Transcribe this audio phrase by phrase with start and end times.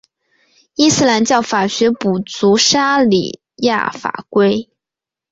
[0.73, 4.71] 伊斯兰教法学补足沙里亚法规。